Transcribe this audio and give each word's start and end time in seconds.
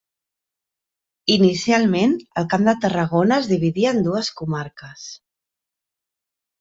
Inicialment 1.33 2.15
el 2.43 2.49
Camp 2.53 2.65
de 2.69 2.75
Tarragona 2.87 3.37
es 3.43 3.51
dividia 3.55 3.95
en 3.97 4.03
dues 4.09 4.33
comarques: 4.41 5.05